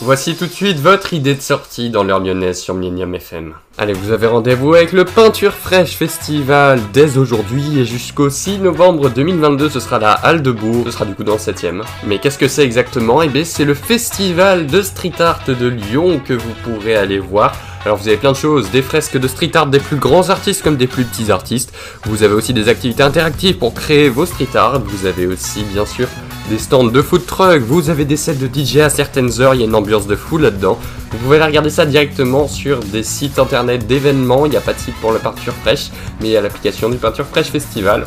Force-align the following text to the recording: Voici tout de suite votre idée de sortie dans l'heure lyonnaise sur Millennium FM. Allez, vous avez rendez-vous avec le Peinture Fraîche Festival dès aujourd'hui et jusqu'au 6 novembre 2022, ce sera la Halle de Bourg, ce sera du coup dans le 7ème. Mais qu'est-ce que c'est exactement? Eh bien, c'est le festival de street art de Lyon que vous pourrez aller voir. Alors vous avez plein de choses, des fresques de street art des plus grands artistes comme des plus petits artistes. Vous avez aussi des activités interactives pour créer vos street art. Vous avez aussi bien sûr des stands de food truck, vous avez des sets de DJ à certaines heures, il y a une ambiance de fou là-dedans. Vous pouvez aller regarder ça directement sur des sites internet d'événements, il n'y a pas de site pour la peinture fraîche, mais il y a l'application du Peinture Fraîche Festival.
Voici 0.00 0.36
tout 0.36 0.46
de 0.46 0.52
suite 0.52 0.78
votre 0.78 1.12
idée 1.12 1.34
de 1.34 1.40
sortie 1.40 1.90
dans 1.90 2.04
l'heure 2.04 2.20
lyonnaise 2.20 2.60
sur 2.60 2.72
Millennium 2.74 3.16
FM. 3.16 3.54
Allez, 3.78 3.94
vous 3.94 4.12
avez 4.12 4.28
rendez-vous 4.28 4.74
avec 4.74 4.92
le 4.92 5.04
Peinture 5.04 5.52
Fraîche 5.52 5.96
Festival 5.96 6.78
dès 6.92 7.18
aujourd'hui 7.18 7.80
et 7.80 7.84
jusqu'au 7.84 8.30
6 8.30 8.58
novembre 8.58 9.10
2022, 9.10 9.68
ce 9.68 9.80
sera 9.80 9.98
la 9.98 10.12
Halle 10.12 10.40
de 10.40 10.52
Bourg, 10.52 10.84
ce 10.86 10.92
sera 10.92 11.04
du 11.04 11.16
coup 11.16 11.24
dans 11.24 11.32
le 11.32 11.38
7ème. 11.38 11.82
Mais 12.06 12.18
qu'est-ce 12.18 12.38
que 12.38 12.46
c'est 12.46 12.62
exactement? 12.62 13.22
Eh 13.22 13.28
bien, 13.28 13.44
c'est 13.44 13.64
le 13.64 13.74
festival 13.74 14.68
de 14.68 14.82
street 14.82 15.20
art 15.20 15.40
de 15.48 15.66
Lyon 15.66 16.20
que 16.24 16.34
vous 16.34 16.54
pourrez 16.62 16.94
aller 16.94 17.18
voir. 17.18 17.56
Alors 17.84 17.96
vous 17.96 18.06
avez 18.06 18.18
plein 18.18 18.32
de 18.32 18.36
choses, 18.36 18.70
des 18.70 18.82
fresques 18.82 19.18
de 19.18 19.26
street 19.26 19.52
art 19.54 19.66
des 19.66 19.80
plus 19.80 19.96
grands 19.96 20.30
artistes 20.30 20.62
comme 20.62 20.76
des 20.76 20.86
plus 20.86 21.04
petits 21.06 21.32
artistes. 21.32 21.74
Vous 22.04 22.22
avez 22.22 22.34
aussi 22.34 22.54
des 22.54 22.68
activités 22.68 23.02
interactives 23.02 23.58
pour 23.58 23.74
créer 23.74 24.08
vos 24.08 24.26
street 24.26 24.54
art. 24.54 24.78
Vous 24.78 25.06
avez 25.06 25.26
aussi 25.26 25.64
bien 25.64 25.86
sûr 25.86 26.06
des 26.48 26.58
stands 26.58 26.84
de 26.84 27.02
food 27.02 27.26
truck, 27.26 27.60
vous 27.60 27.90
avez 27.90 28.04
des 28.06 28.16
sets 28.16 28.36
de 28.36 28.48
DJ 28.48 28.78
à 28.78 28.90
certaines 28.90 29.40
heures, 29.40 29.54
il 29.54 29.60
y 29.60 29.64
a 29.64 29.66
une 29.66 29.74
ambiance 29.74 30.06
de 30.06 30.16
fou 30.16 30.38
là-dedans. 30.38 30.78
Vous 31.10 31.18
pouvez 31.18 31.36
aller 31.36 31.44
regarder 31.44 31.70
ça 31.70 31.84
directement 31.84 32.48
sur 32.48 32.80
des 32.80 33.02
sites 33.02 33.38
internet 33.38 33.86
d'événements, 33.86 34.46
il 34.46 34.50
n'y 34.50 34.56
a 34.56 34.60
pas 34.60 34.72
de 34.72 34.78
site 34.78 34.94
pour 35.00 35.12
la 35.12 35.18
peinture 35.18 35.52
fraîche, 35.54 35.90
mais 36.20 36.28
il 36.28 36.32
y 36.32 36.36
a 36.36 36.40
l'application 36.40 36.88
du 36.88 36.96
Peinture 36.96 37.26
Fraîche 37.26 37.48
Festival. 37.48 38.06